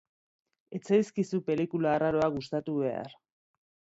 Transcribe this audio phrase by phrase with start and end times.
[0.79, 3.17] Ez zaizkizu pelikula arraroak gustatu behar.